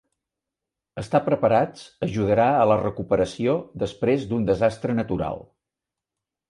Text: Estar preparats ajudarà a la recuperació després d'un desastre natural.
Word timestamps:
Estar 1.01 1.21
preparats 1.27 1.83
ajudarà 2.07 2.47
a 2.63 2.65
la 2.73 2.79
recuperació 2.81 3.57
després 3.87 4.27
d'un 4.33 4.53
desastre 4.53 5.01
natural. 5.03 5.45